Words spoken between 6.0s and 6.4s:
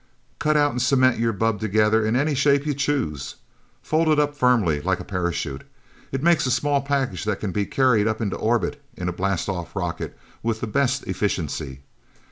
it